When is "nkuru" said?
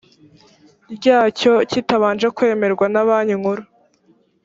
3.39-3.63